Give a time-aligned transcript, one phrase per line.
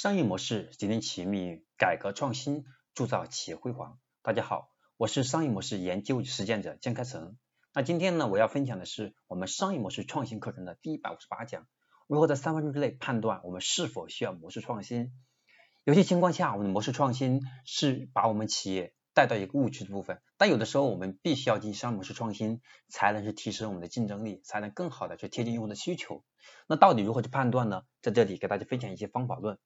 [0.00, 3.98] 商业模式决定企业命运，改革创新铸造企业辉煌。
[4.22, 7.36] 大家好，我是商业模式研究实践者江开成。
[7.74, 11.66] 那今天呢，我要分享的是我们商业模式创新课程的第一百五十八讲，
[12.06, 15.12] 如何在三分钟之内判断我们是否需要模式创新。
[15.82, 26.22] 有些情况下，我们的模式创新是把我们企业带到一个误区的部分，但有的时候我们必须要进行商业模式创新，才能是提升我们的竞争力，才能更好的去贴近用户的需求。
[26.68, 27.82] 那到底如何去判断呢？
[28.00, 29.58] 在这里给大家分享一些方法论。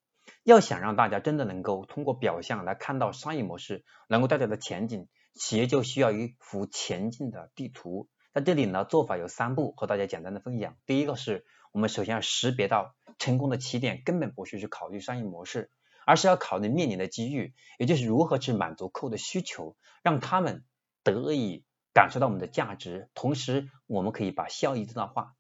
[0.45, 8.09] 要想让大家真的能够通过表象来看到商业模式能够带来的前景，企业就需要一幅前进的地图。
[8.33, 10.77] 在这里呢，做法有三步，和大家简单的分享。
[10.87, 15.71] 第一个是我们首先要识别到成功的起点，根本不是去考虑商业模式。
[16.05, 20.65] 而是要考虑面临的机遇，也就是如何去满足客户的需求，让他们
[21.05, 25.37] 得以感受到我们的价值，同时我们可以把效益最大化。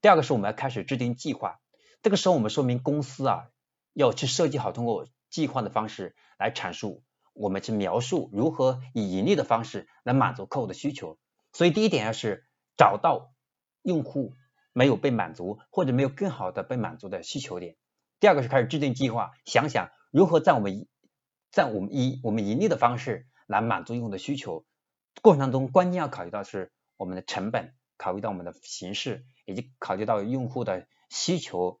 [0.00, 1.60] 第二个是我们要开始制定计划，
[2.00, 3.50] 这个时候我们说明公司啊
[3.96, 7.02] 要去设计好通过计划的方式来阐述，
[7.32, 11.18] 我们去描述如何以盈利的方式来满足客户的需求。
[11.54, 12.44] 所以第一点要是
[12.76, 13.32] 找到
[13.80, 14.34] 用户
[14.74, 17.76] 没有被满足或者没有更好的被满足的需求点。
[18.20, 19.88] 第二个是开始制定计划，想想。
[20.12, 20.86] 如何在我们
[21.50, 24.66] 在我们以我们盈利的方式来满足用户的需求
[25.22, 31.80] 过程当中，关键要考虑到是我们的成本，考虑到我们的形式，以及考虑到用户的需求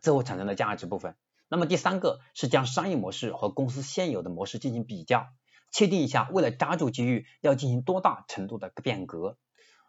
[0.00, 1.16] 最后产生的价值部分。
[1.48, 5.28] 那么第三个是将商业模式和公司现有的模式进行比较，
[5.70, 9.36] 确定一下为了抓住机遇要进行多大程度的变革。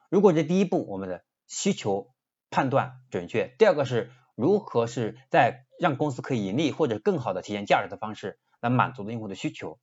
[0.09, 2.11] 如果这第一步我们的需求
[2.49, 9.79] 判断准确，第二个是如何是在让公司可以盈利或者更好的体现价值的方式来满足用户的需求。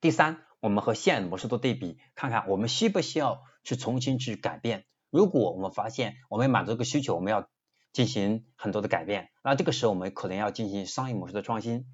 [0.00, 4.86] 第三，我们和现有模式做对比，看看我们需不需要去重新去改变。
[5.10, 7.50] 如果我们发现我们满足这个需求，我们要
[7.92, 11.86] 进行很多的改变，那这个时候我们可能要进行商业模式的创新。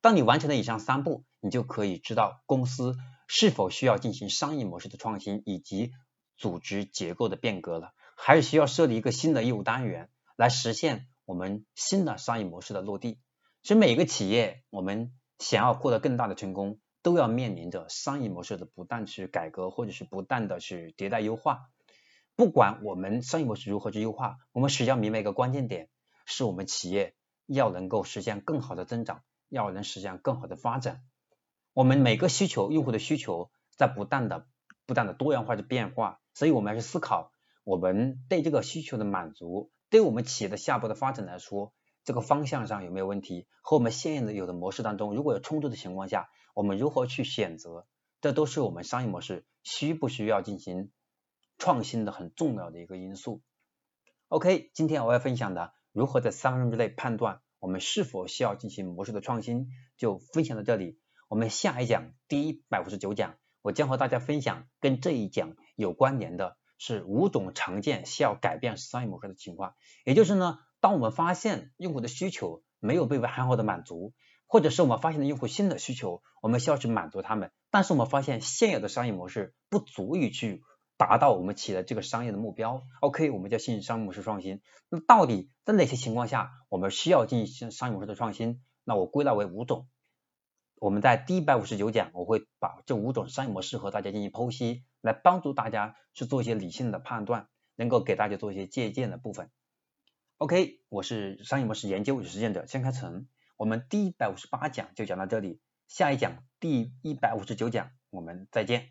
[0.00, 2.96] 当你完成了以上三步，你就可以知道公司
[3.28, 5.92] 是否需要进行商业模式的创新以及
[6.36, 11.06] 组织结构的变革了，还是需要设立一个新的业务单元来实现。
[11.24, 13.20] 我们新的商业模式的落地，
[13.62, 21.68] 所以每个企业，我们想要获得更大的成功，都要面临着商业模式的不断去改革，或者是不断的去迭代优化。
[22.34, 25.88] 不管我们商业模式如何去优化，我们实际上明白一个关键点，
[26.24, 27.14] 是我们企业
[27.46, 31.02] 要能够实现更好的增长，要能实现更好的发展。
[31.74, 34.46] 我们每个需求，用户的需求在不断的、
[34.86, 37.32] 不断的多元化的变化，所以我们要去思考
[37.64, 39.70] 我们对这个需求的满足。
[39.90, 43.46] 对我们企业的下步的发展来说，这个方向上有没有问题？
[43.62, 47.86] 和我们现有的有的模式当中，如果有冲突的情况下，我们如何去选择？
[48.22, 50.90] 这都是我们商业模式需不需要进行
[51.62, 53.40] 创新的很重要的一个因素。
[54.26, 60.98] OK，今天我要分享的如何在三分钟之内判断我们是否需要进行模式的创新，就分享到这里。
[61.28, 66.56] 我们下一讲第一百五十九讲，我将和大家分享跟这一讲有关联的。
[66.78, 74.14] 是五种常见需要改变商业模式的情况，也就是呢，当我们发现用户的需求没有被很好的满足，
[74.48, 80.64] 或者是我们发现了用户新的需求，我们需要去满足他们，但是我们发现现有的商业模式不足以去
[81.06, 84.60] 达到我们企业的这个商业的目标，OK，我们叫进行商业模式创新。
[84.88, 88.62] 那到底在哪些情况下我们需要进行商业模式的创新？
[88.84, 89.88] 那我归纳为五种。
[90.76, 99.50] 我们在第一百五十九讲，我会把这五种商业模式和大家进行剖析，来帮助大家去做一些理性的判断，能够给大家做一些借鉴的部分。
[100.38, 108.88] OK，我是商业模式研究与实践者江开成，我们第一百五十八讲就讲到这里，下一讲第一百五十九讲我们再见。